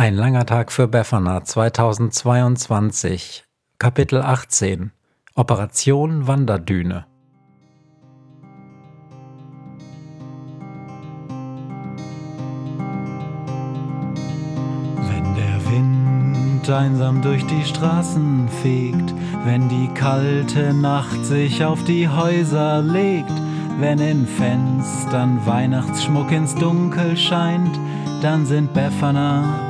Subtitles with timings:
[0.00, 3.44] Ein langer Tag für Befana 2022
[3.76, 4.92] Kapitel 18
[5.34, 7.04] Operation Wanderdüne.
[15.06, 19.12] Wenn der Wind einsam durch die Straßen fegt,
[19.44, 23.34] wenn die kalte Nacht sich auf die Häuser legt,
[23.78, 27.78] wenn in Fenstern Weihnachtsschmuck ins Dunkel scheint,
[28.22, 29.69] dann sind Befana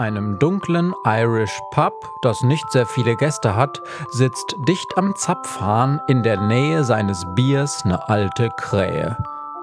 [0.00, 6.22] Einem dunklen Irish Pub, das nicht sehr viele Gäste hat, sitzt dicht am Zapfhahn in
[6.22, 9.18] der Nähe seines Biers eine alte Krähe.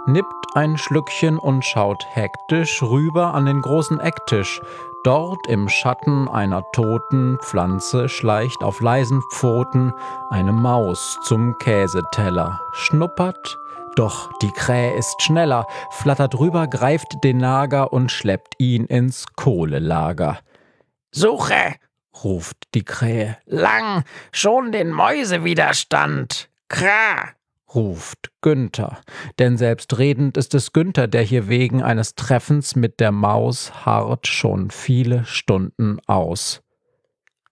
[0.06, 4.62] Nippt ein Schlückchen und schaut hektisch rüber an den großen Ecktisch.
[5.04, 9.94] Dort im Schatten einer toten Pflanze schleicht auf leisen Pfoten
[10.30, 13.60] eine Maus zum Käseteller, schnuppert,
[13.98, 20.39] doch die Krähe ist schneller, flattert rüber, greift den Nager und schleppt ihn ins Kohlelager.
[21.12, 21.76] Suche,
[22.23, 26.50] ruft die Krähe, lang, schon den Mäusewiderstand.
[26.70, 27.30] Kra,
[27.73, 29.02] ruft Günther.
[29.39, 34.70] Denn selbstredend ist es Günther, der hier wegen eines Treffens mit der Maus harrt schon
[34.70, 36.61] viele Stunden aus.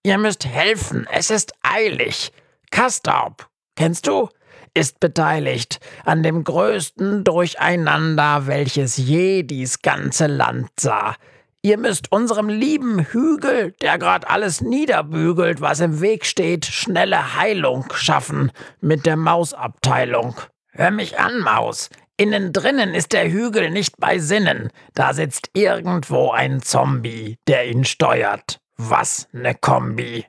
[0.03, 2.31] Ihr müsst helfen, es ist eilig.
[2.69, 4.29] Kastaub, kennst du?
[4.75, 11.15] Ist beteiligt an dem größten Durcheinander, welches je dies ganze Land sah.
[11.63, 17.87] Ihr müsst unserem lieben Hügel, der grad alles niederbügelt, was im Weg steht, schnelle Heilung
[17.95, 20.35] schaffen mit der Mausabteilung.
[20.73, 21.89] Hör mich an, Maus.
[22.17, 24.69] Innen drinnen ist der Hügel nicht bei Sinnen.
[24.93, 28.59] Da sitzt irgendwo ein Zombie, der ihn steuert.
[28.77, 30.25] Was ne Kombi.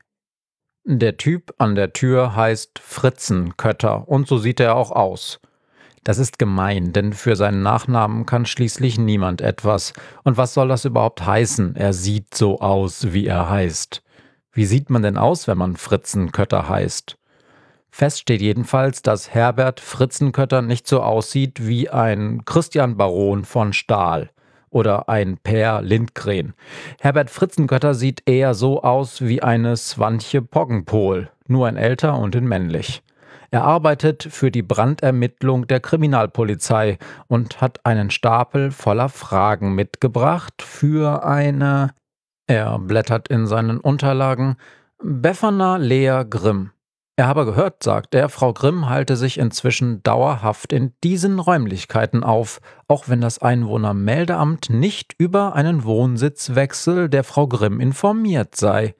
[0.88, 5.40] Der Typ an der Tür heißt Fritzenkötter und so sieht er auch aus.
[6.04, 9.94] Das ist gemein, denn für seinen Nachnamen kann schließlich niemand etwas.
[10.22, 11.74] Und was soll das überhaupt heißen?
[11.74, 14.04] Er sieht so aus, wie er heißt.
[14.52, 17.18] Wie sieht man denn aus, wenn man Fritzenkötter heißt?
[17.90, 24.30] Fest steht jedenfalls, dass Herbert Fritzenkötter nicht so aussieht wie ein Christian Baron von Stahl
[24.70, 26.54] oder ein Per Lindgren.
[27.00, 32.46] Herbert Fritzenkötter sieht eher so aus wie eine Swantje Poggenpol, nur ein älter und in
[32.46, 33.02] männlich.
[33.50, 41.24] Er arbeitet für die Brandermittlung der Kriminalpolizei und hat einen Stapel voller Fragen mitgebracht für
[41.24, 41.94] eine.
[42.46, 44.56] Er blättert in seinen Unterlagen.
[45.02, 46.70] Befana Lea Grimm.
[47.18, 52.60] Er habe gehört, sagt er, Frau Grimm halte sich inzwischen dauerhaft in diesen Räumlichkeiten auf,
[52.88, 58.94] auch wenn das Einwohnermeldeamt nicht über einen Wohnsitzwechsel der Frau Grimm informiert sei.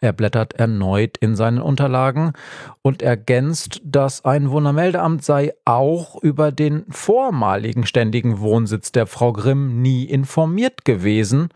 [0.00, 2.34] Er blättert erneut in seinen Unterlagen
[2.82, 10.04] und ergänzt, das Einwohnermeldeamt sei auch über den vormaligen ständigen Wohnsitz der Frau Grimm nie
[10.04, 11.48] informiert gewesen,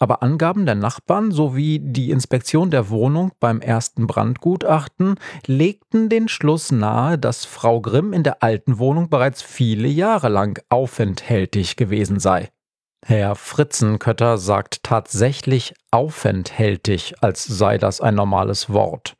[0.00, 5.16] aber Angaben der Nachbarn sowie die Inspektion der Wohnung beim ersten Brandgutachten
[5.46, 10.60] legten den Schluss nahe, dass Frau Grimm in der alten Wohnung bereits viele Jahre lang
[10.70, 12.48] aufenthältig gewesen sei.
[13.04, 19.16] Herr Fritzenkötter sagt tatsächlich aufenthältig, als sei das ein normales Wort.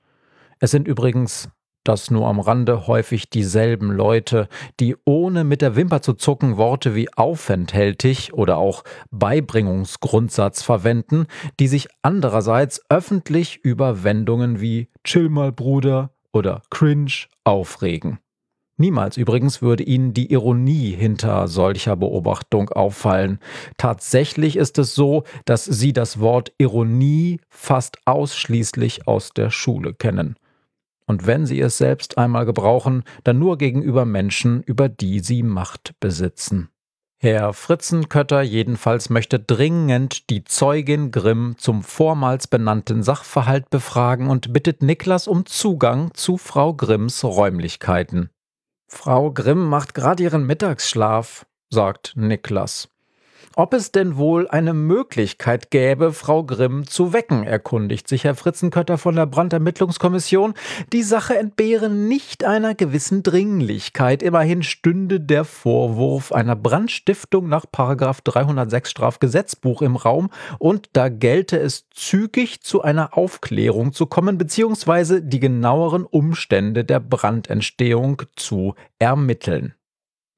[0.61, 1.49] Es sind übrigens
[1.85, 4.49] das nur am Rande häufig dieselben Leute,
[4.81, 11.27] die ohne mit der Wimper zu zucken Worte wie aufenthältig oder auch Beibringungsgrundsatz verwenden,
[11.59, 17.13] die sich andererseits öffentlich über Wendungen wie Chill mal Bruder oder Cringe
[17.45, 18.19] aufregen.
[18.77, 23.39] Niemals übrigens würde Ihnen die Ironie hinter solcher Beobachtung auffallen.
[23.77, 30.37] Tatsächlich ist es so, dass Sie das Wort Ironie fast ausschließlich aus der Schule kennen
[31.11, 35.93] und wenn sie es selbst einmal gebrauchen, dann nur gegenüber Menschen, über die sie Macht
[35.99, 36.71] besitzen.
[37.19, 44.83] Herr Fritzenkötter jedenfalls möchte dringend die Zeugin Grimm zum vormals benannten Sachverhalt befragen und bittet
[44.83, 48.31] Niklas um Zugang zu Frau Grimms Räumlichkeiten.
[48.87, 52.89] Frau Grimm macht gerade ihren Mittagsschlaf, sagt Niklas.
[53.57, 58.97] Ob es denn wohl eine Möglichkeit gäbe, Frau Grimm zu wecken, erkundigt sich Herr Fritzenkötter
[58.97, 60.55] von der Brandermittlungskommission.
[60.93, 64.23] Die Sache entbehre nicht einer gewissen Dringlichkeit.
[64.23, 70.31] Immerhin stünde der Vorwurf einer Brandstiftung nach 306 Strafgesetzbuch im Raum
[70.61, 77.01] und da gelte es zügig zu einer Aufklärung zu kommen, beziehungsweise die genaueren Umstände der
[77.01, 79.75] Brandentstehung zu ermitteln.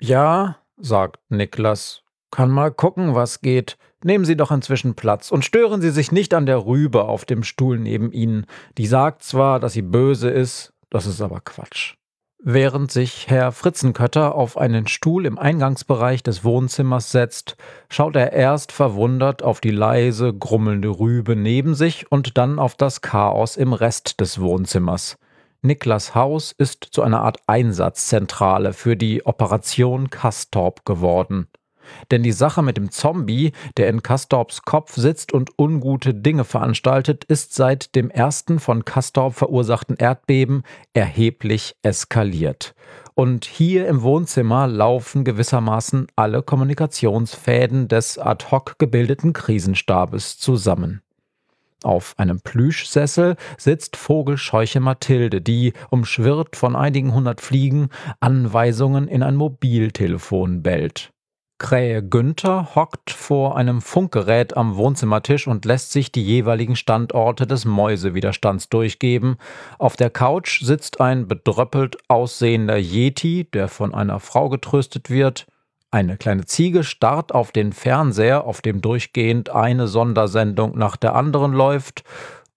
[0.00, 2.01] Ja, sagt Niklas
[2.32, 3.78] kann mal gucken, was geht.
[4.02, 7.44] Nehmen Sie doch inzwischen Platz und stören Sie sich nicht an der Rübe auf dem
[7.44, 8.46] Stuhl neben Ihnen.
[8.78, 11.94] Die sagt zwar, dass sie böse ist, das ist aber Quatsch.
[12.44, 17.56] Während sich Herr Fritzenkötter auf einen Stuhl im Eingangsbereich des Wohnzimmers setzt,
[17.88, 23.00] schaut er erst verwundert auf die leise, grummelnde Rübe neben sich und dann auf das
[23.00, 25.16] Chaos im Rest des Wohnzimmers.
[25.60, 31.46] Niklas Haus ist zu einer Art Einsatzzentrale für die Operation Kastorp geworden.
[32.10, 37.24] Denn die Sache mit dem Zombie, der in Castorps Kopf sitzt und ungute Dinge veranstaltet,
[37.24, 40.62] ist seit dem ersten von Castorp verursachten Erdbeben
[40.92, 42.74] erheblich eskaliert.
[43.14, 51.02] Und hier im Wohnzimmer laufen gewissermaßen alle Kommunikationsfäden des ad hoc gebildeten Krisenstabes zusammen.
[51.82, 57.88] Auf einem Plüschsessel sitzt Vogelscheuche Mathilde, die, umschwirrt von einigen hundert Fliegen,
[58.20, 61.11] Anweisungen in ein Mobiltelefon bellt.
[61.62, 67.64] Krähe Günther hockt vor einem Funkgerät am Wohnzimmertisch und lässt sich die jeweiligen Standorte des
[67.64, 69.36] Mäusewiderstands durchgeben.
[69.78, 75.46] Auf der Couch sitzt ein bedröppelt aussehender Yeti, der von einer Frau getröstet wird.
[75.92, 81.52] Eine kleine Ziege starrt auf den Fernseher, auf dem durchgehend eine Sondersendung nach der anderen
[81.52, 82.02] läuft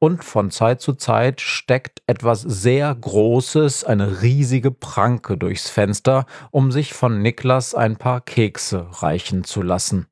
[0.06, 6.72] und von Zeit zu Zeit steckt etwas sehr Großes, eine riesige Pranke durchs Fenster, um
[6.72, 10.06] sich von Niklas ein paar Kekse reichen zu lassen.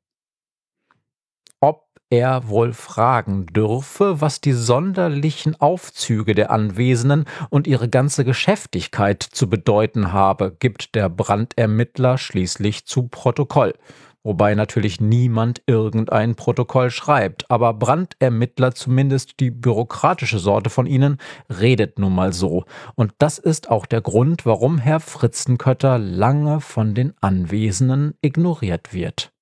[1.60, 9.22] Ob er wohl fragen dürfe, was die sonderlichen Aufzüge der Anwesenden und ihre ganze Geschäftigkeit
[9.22, 13.74] zu bedeuten habe, gibt der Brandermittler schließlich zu Protokoll
[14.24, 21.18] wobei natürlich niemand irgendein Protokoll schreibt, aber Brandermittler, zumindest die bürokratische Sorte von ihnen,
[21.60, 22.64] redet nun mal so.
[22.94, 29.33] Und das ist auch der Grund, warum Herr Fritzenkötter lange von den Anwesenden ignoriert wird.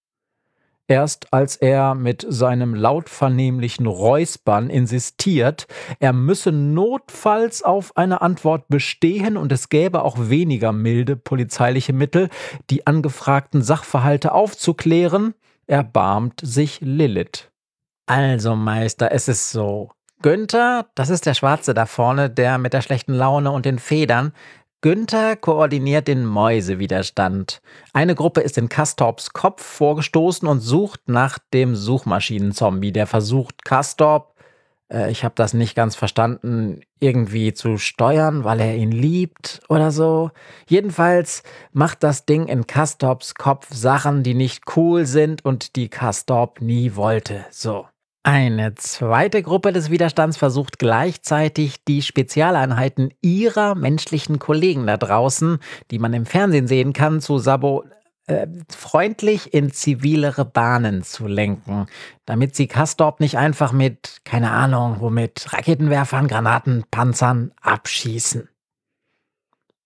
[0.88, 5.67] Erst als er mit seinem lautvernehmlichen Räuspern insistiert,
[6.00, 12.29] er müsse notfalls auf eine Antwort bestehen und es gäbe auch weniger milde polizeiliche Mittel,
[12.69, 15.34] die angefragten Sachverhalte aufzuklären,
[15.67, 17.50] erbarmt sich Lilith.
[18.06, 19.90] Also, Meister, es ist so.
[20.20, 24.32] Günther, das ist der Schwarze da vorne, der mit der schlechten Laune und den Federn,
[24.82, 27.62] Günther koordiniert den Mäusewiderstand.
[27.93, 32.90] Eine Gruppe ist in Kastorps Kopf vorgestoßen und sucht nach dem Suchmaschinenzombie.
[32.90, 34.34] Der versucht Kastorp,
[34.93, 39.93] äh, ich habe das nicht ganz verstanden, irgendwie zu steuern, weil er ihn liebt oder
[39.93, 40.32] so.
[40.67, 46.61] Jedenfalls macht das Ding in Kastorps Kopf Sachen, die nicht cool sind und die Kastorp
[46.61, 47.44] nie wollte.
[47.50, 47.87] So.
[48.25, 55.58] Eine zweite Gruppe des Widerstands versucht gleichzeitig die Spezialeinheiten ihrer menschlichen Kollegen da draußen,
[55.91, 57.85] die man im Fernsehen sehen kann, zu sabo
[58.29, 61.87] äh, freundlich in zivilere Bahnen zu lenken,
[62.25, 68.49] damit sie Kastorp nicht einfach mit, keine Ahnung, womit Raketenwerfern, Granaten, Panzern abschießen.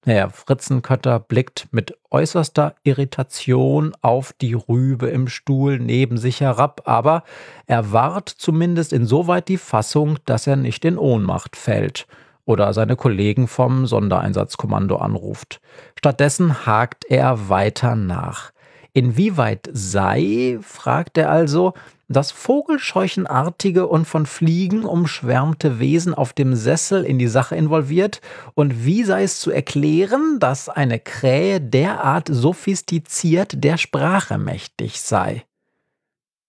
[0.08, 7.24] Herr Fritzenkötter blickt mit äußerster Irritation auf die Rübe im Stuhl neben sich herab, aber
[7.66, 12.06] er wahrt zumindest insoweit die Fassung, dass er nicht in Ohnmacht fällt
[12.44, 15.60] oder seine Kollegen vom Sondereinsatzkommando anruft.
[15.98, 18.52] Stattdessen hakt er weiter nach.
[18.96, 21.74] Inwieweit sei, fragt er also,
[22.08, 28.22] das vogelscheuchenartige und von Fliegen umschwärmte Wesen auf dem Sessel in die Sache involviert
[28.54, 35.44] und wie sei es zu erklären, dass eine Krähe derart sophistiziert der Sprache mächtig sei?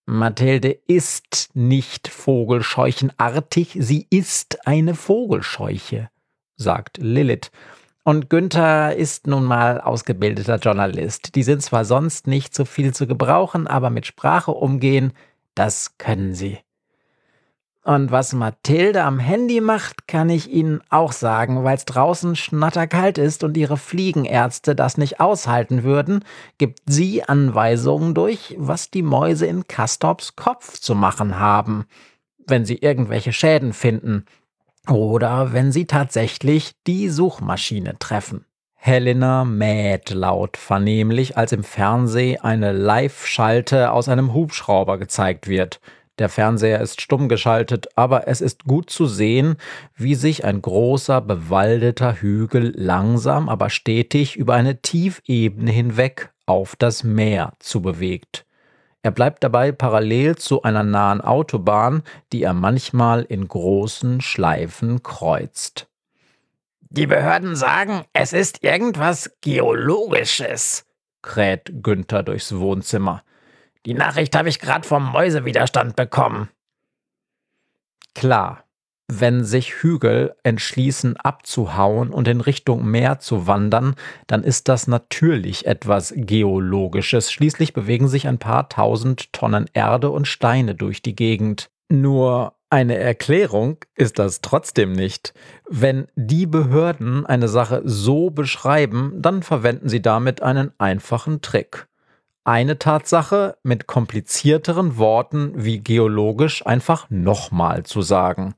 [0.06, 6.10] Mathilde ist nicht vogelscheuchenartig, sie ist eine Vogelscheuche,
[6.56, 7.52] sagt Lilith.
[8.08, 11.36] Und Günther ist nun mal ausgebildeter Journalist.
[11.36, 15.12] Die sind zwar sonst nicht so viel zu gebrauchen, aber mit Sprache umgehen
[15.56, 16.58] das können sie.
[17.84, 23.18] Und was Mathilde am Handy macht, kann ich Ihnen auch sagen, weil es draußen schnatterkalt
[23.18, 26.24] ist und Ihre Fliegenärzte das nicht aushalten würden,
[26.58, 31.84] gibt sie Anweisungen durch, was die Mäuse in Castorps Kopf zu machen haben,
[32.48, 34.24] wenn sie irgendwelche Schäden finden
[34.90, 38.46] oder wenn sie tatsächlich die Suchmaschine treffen.
[38.76, 45.80] Helena mäht laut vernehmlich, als im Fernseh eine Live-Schalte aus einem Hubschrauber gezeigt wird–
[46.20, 49.58] der Fernseher ist stumm geschaltet, aber es ist gut zu sehen,
[49.96, 57.04] wie sich ein großer, bewaldeter Hügel langsam, aber stetig über eine Tiefebene hinweg auf das
[57.04, 58.47] Meer zu bewegt.
[59.08, 65.88] Er bleibt dabei parallel zu einer nahen Autobahn, die er manchmal in großen Schleifen kreuzt.
[66.90, 70.86] Die Behörden sagen, es ist irgendwas Geologisches,
[71.22, 73.24] kräht Günther durchs Wohnzimmer.
[73.86, 76.50] Die Nachricht habe ich gerade vom Mäusewiderstand bekommen.
[78.14, 78.66] Klar,
[79.08, 83.96] wenn sich Hügel entschließen abzuhauen und in Richtung Meer zu wandern,
[84.28, 87.32] dann ist das natürlich etwas Geologisches.
[87.32, 91.70] Schließlich bewegen sich ein paar tausend Tonnen Erde und Steine durch die Gegend.
[91.90, 95.34] Nur eine Erklärung ist das trotzdem nicht.
[95.70, 101.88] Wenn die Behörden eine Sache so beschreiben, dann verwenden sie damit einen einfachen Trick
[102.48, 108.56] eine Tatsache mit komplizierteren Worten wie geologisch einfach nochmal zu sagen.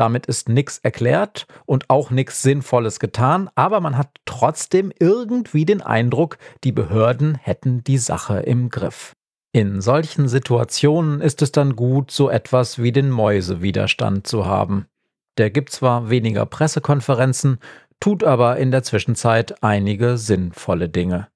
[0.00, 5.82] Damit ist nichts erklärt und auch nichts Sinnvolles getan, aber man hat trotzdem irgendwie den
[5.82, 9.12] Eindruck, die Behörden hätten die Sache im Griff.
[9.52, 14.86] In solchen Situationen ist es dann gut, so etwas wie den Mäusewiderstand zu haben.
[15.36, 17.58] Der gibt zwar weniger Pressekonferenzen,
[18.00, 21.28] tut aber in der Zwischenzeit einige sinnvolle Dinge.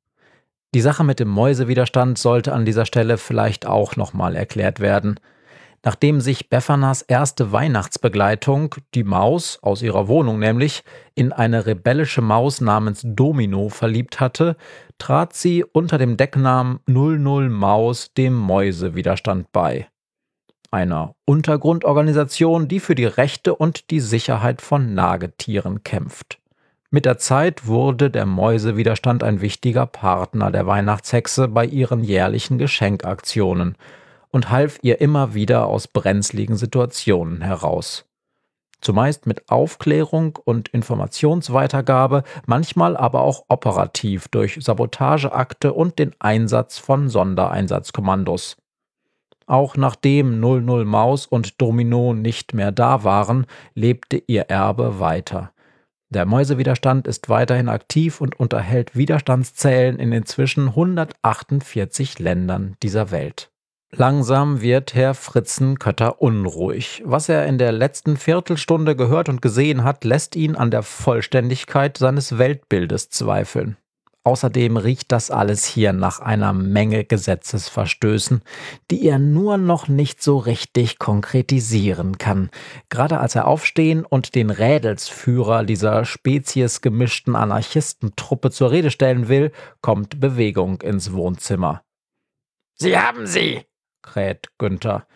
[0.74, 5.20] Die Sache mit dem Mäusewiderstand sollte an dieser Stelle vielleicht auch nochmal erklärt werden.
[5.84, 10.82] Nachdem sich Beffanas erste Weihnachtsbegleitung, die Maus aus ihrer Wohnung nämlich,
[11.14, 14.56] in eine rebellische Maus namens Domino verliebt hatte,
[14.96, 19.86] trat sie unter dem Decknamen 00 Maus dem Mäusewiderstand bei.
[20.70, 26.38] Einer Untergrundorganisation, die für die Rechte und die Sicherheit von Nagetieren kämpft.
[26.90, 33.76] Mit der Zeit wurde der Mäusewiderstand ein wichtiger Partner der Weihnachtshexe bei ihren jährlichen Geschenkaktionen
[34.34, 38.04] und half ihr immer wieder aus brenzligen Situationen heraus.
[38.80, 47.08] Zumeist mit Aufklärung und Informationsweitergabe, manchmal aber auch operativ durch Sabotageakte und den Einsatz von
[47.08, 48.56] Sondereinsatzkommandos.
[49.46, 55.52] Auch nachdem 00 Maus und Domino nicht mehr da waren, lebte ihr Erbe weiter.
[56.08, 63.53] Der Mäusewiderstand ist weiterhin aktiv und unterhält Widerstandszellen in inzwischen 148 Ländern dieser Welt.
[63.96, 67.00] Langsam wird Herr Fritzenkötter unruhig.
[67.04, 71.96] Was er in der letzten Viertelstunde gehört und gesehen hat, lässt ihn an der Vollständigkeit
[71.96, 73.76] seines Weltbildes zweifeln.
[74.24, 78.42] Außerdem riecht das alles hier nach einer Menge Gesetzesverstößen,
[78.90, 82.50] die er nur noch nicht so richtig konkretisieren kann.
[82.88, 90.18] Gerade als er aufstehen und den Rädelsführer dieser speziesgemischten Anarchistentruppe zur Rede stellen will, kommt
[90.18, 91.82] Bewegung ins Wohnzimmer.
[92.76, 93.62] Sie haben sie,
[94.04, 95.06] kräht Günther.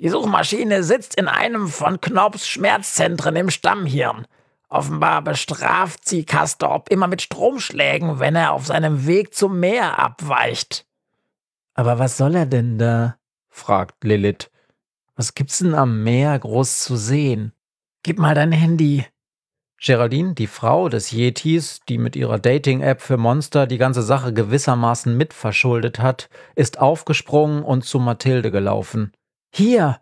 [0.00, 4.26] Die Suchmaschine sitzt in einem von Knopfs Schmerzzentren im Stammhirn.
[4.68, 10.86] Offenbar bestraft sie Castorp immer mit Stromschlägen, wenn er auf seinem Weg zum Meer abweicht.
[11.74, 13.16] Aber was soll er denn da?
[13.48, 14.50] fragt Lilith.
[15.16, 17.52] Was gibt's denn am Meer groß zu sehen?
[18.02, 19.04] Gib mal dein Handy.
[19.82, 25.16] Geraldine, die Frau des Yetis, die mit ihrer Dating-App für Monster die ganze Sache gewissermaßen
[25.16, 29.12] mitverschuldet hat, ist aufgesprungen und zu Mathilde gelaufen.
[29.52, 30.00] Hier,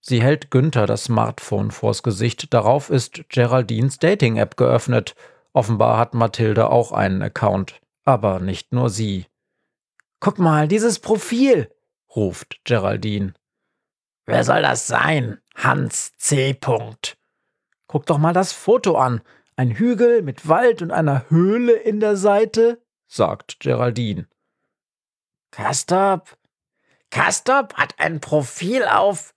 [0.00, 2.54] Sie hält Günther das Smartphone vors Gesicht.
[2.54, 5.14] Darauf ist Geraldines Dating-App geöffnet.
[5.52, 7.80] Offenbar hat Mathilde auch einen Account.
[8.04, 9.26] Aber nicht nur sie.
[10.20, 11.70] Guck mal, dieses Profil,
[12.14, 13.34] ruft Geraldine.
[14.24, 15.38] Wer soll das sein?
[15.54, 16.54] Hans C.
[16.54, 17.19] Punkt.
[17.90, 19.20] Guck doch mal das Foto an.
[19.56, 24.28] Ein Hügel mit Wald und einer Höhle in der Seite, sagt Geraldine.
[25.50, 26.38] Kastop?
[27.10, 29.34] Kastop hat ein Profil auf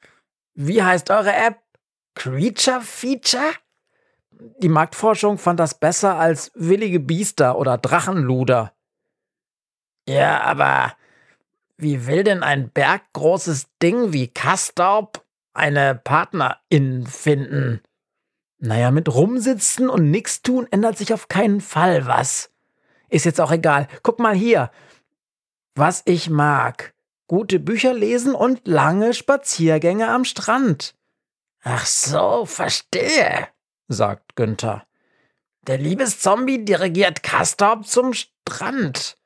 [0.53, 1.63] wie heißt eure App?
[2.13, 3.53] Creature Feature?
[4.29, 8.71] Die Marktforschung fand das besser als willige Biester oder Drachenluder.
[10.07, 10.95] Ja, aber
[11.77, 17.81] wie will denn ein berggroßes Ding wie Kastorp eine Partnerin finden?
[18.65, 22.49] Naja, mit rumsitzen und nix tun ändert sich auf keinen Fall was.
[23.09, 23.89] Ist jetzt auch egal.
[24.03, 24.71] Guck mal hier.
[25.75, 26.93] Was ich mag
[27.27, 30.95] gute Bücher lesen und lange Spaziergänge am Strand.
[31.61, 33.49] Ach so, verstehe,
[33.89, 34.85] sagt Günther.
[35.67, 39.17] Der Liebeszombie dirigiert Castorp zum Strand.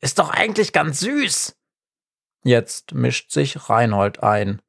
[0.00, 1.56] Ist doch eigentlich ganz süß.
[2.44, 4.62] Jetzt mischt sich Reinhold ein.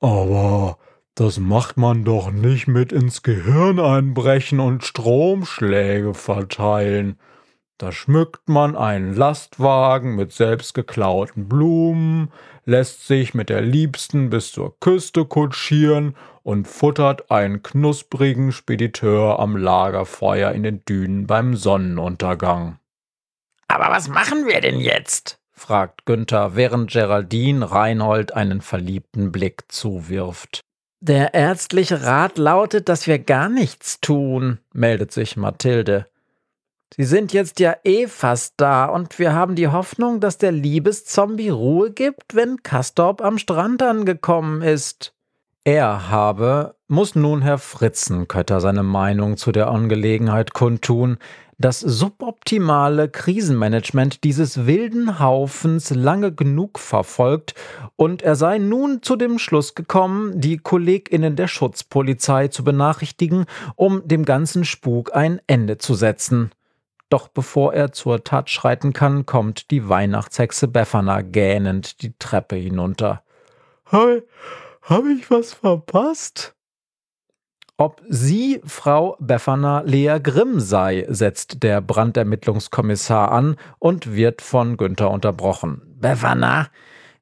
[0.00, 0.78] Aber
[1.16, 7.18] das macht man doch nicht mit ins Gehirn einbrechen und Stromschläge verteilen.
[7.78, 12.30] Da schmückt man einen Lastwagen mit selbst geklauten Blumen,
[12.66, 19.56] lässt sich mit der Liebsten bis zur Küste kutschieren und futtert einen knusprigen Spediteur am
[19.56, 22.78] Lagerfeuer in den Dünen beim Sonnenuntergang.
[23.68, 25.38] Aber was machen wir denn jetzt?
[25.52, 30.65] fragt Günther, während Geraldine Reinhold einen verliebten Blick zuwirft.
[31.08, 36.08] Der ärztliche Rat lautet, dass wir gar nichts tun, meldet sich Mathilde.
[36.96, 41.50] Sie sind jetzt ja eh fast da und wir haben die Hoffnung, dass der Liebeszombie
[41.50, 45.14] Ruhe gibt, wenn Kastorp am Strand angekommen ist.
[45.62, 51.18] Er habe, muss nun Herr Fritzenkötter seine Meinung zu der Angelegenheit kundtun,
[51.58, 57.54] das suboptimale Krisenmanagement dieses wilden Haufens lange genug verfolgt
[57.96, 64.06] und er sei nun zu dem Schluss gekommen, die KollegInnen der Schutzpolizei zu benachrichtigen, um
[64.06, 66.50] dem ganzen Spuk ein Ende zu setzen.
[67.08, 73.22] Doch bevor er zur Tat schreiten kann, kommt die Weihnachtshexe Befana gähnend die Treppe hinunter.
[73.86, 74.26] Habe
[74.82, 76.55] hab ich was verpasst?
[77.78, 85.10] Ob sie Frau Befana Lea Grimm sei, setzt der Brandermittlungskommissar an und wird von Günther
[85.10, 85.82] unterbrochen.
[86.00, 86.70] Befana,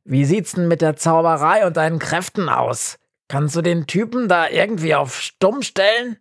[0.05, 2.99] wie sieht's denn mit der Zauberei und deinen Kräften aus?
[3.27, 6.19] Kannst du den Typen da irgendwie auf stumm stellen?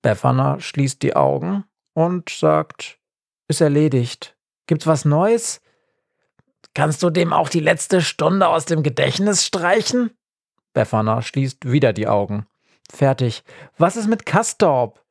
[0.00, 2.98] Befana schließt die Augen und sagt,
[3.46, 4.38] ist erledigt.
[4.66, 5.60] Gibt's was Neues?
[6.72, 10.12] Kannst du dem auch die letzte Stunde aus dem Gedächtnis streichen?
[10.72, 12.46] Befana schließt wieder die Augen.
[12.90, 13.42] Fertig.
[13.76, 15.02] Was ist mit Kastorp?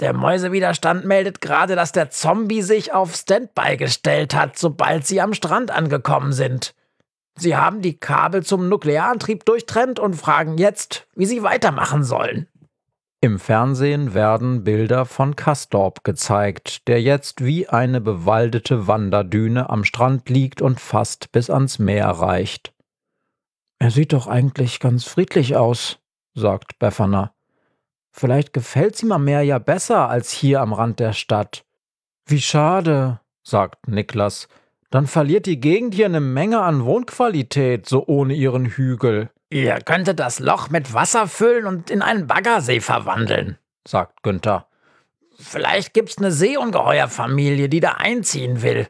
[0.00, 5.34] Der Mäusewiderstand meldet gerade, dass der Zombie sich auf Standby gestellt hat, sobald sie am
[5.34, 6.74] Strand angekommen sind.
[7.36, 12.48] Sie haben die Kabel zum Nuklearantrieb durchtrennt und fragen jetzt, wie sie weitermachen sollen.
[13.22, 20.30] Im Fernsehen werden Bilder von Kastorp gezeigt, der jetzt wie eine bewaldete Wanderdüne am Strand
[20.30, 22.72] liegt und fast bis ans Meer reicht.
[23.78, 25.98] Er sieht doch eigentlich ganz friedlich aus,
[26.40, 27.34] sagt Befana.
[28.10, 31.64] Vielleicht gefällt's ihm am Meer ja besser als hier am Rand der Stadt.
[32.26, 34.48] Wie schade, sagt Niklas.
[34.90, 39.30] Dann verliert die Gegend hier eine Menge an Wohnqualität, so ohne ihren Hügel.
[39.50, 44.66] Ihr könntet das Loch mit Wasser füllen und in einen Baggersee verwandeln, sagt Günther.
[45.38, 48.88] Vielleicht gibt's eine Seeungeheuerfamilie, die da einziehen will.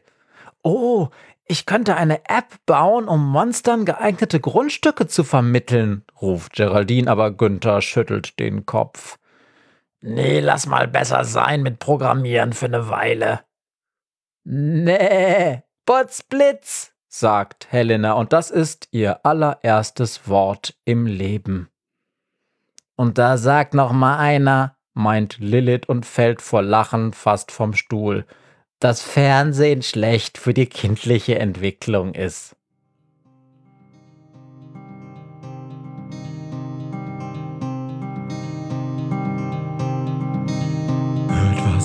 [0.63, 1.09] Oh,
[1.45, 7.81] ich könnte eine App bauen, um Monstern geeignete Grundstücke zu vermitteln, ruft Geraldine, aber Günther
[7.81, 9.17] schüttelt den Kopf.
[10.01, 13.41] Nee, lass mal besser sein mit Programmieren für eine Weile.
[14.43, 21.69] Nee, Potzblitz, sagt Helena, und das ist ihr allererstes Wort im Leben.
[22.95, 28.25] Und da sagt noch mal einer, meint Lilith und fällt vor Lachen fast vom Stuhl,
[28.79, 32.55] dass Fernsehen schlecht für die kindliche Entwicklung ist.